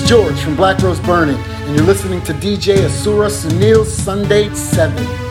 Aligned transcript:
is 0.00 0.08
George 0.08 0.38
from 0.40 0.56
Black 0.56 0.80
Rose 0.82 1.00
Burning, 1.00 1.36
and 1.36 1.74
you're 1.74 1.84
listening 1.84 2.22
to 2.22 2.32
DJ 2.34 2.84
Asura 2.84 3.28
Sunil 3.28 3.84
Sunday 3.84 4.52
7. 4.54 5.29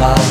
Look 0.00 0.29